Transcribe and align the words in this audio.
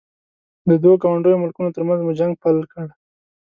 د 0.67 0.69
دوو 0.83 0.93
ګاونډیو 1.03 1.41
ملکونو 1.41 1.73
ترمنځ 1.75 1.99
مو 2.03 2.13
جنګ 2.19 2.33
بل 2.41 2.57
کړ. 2.71 2.85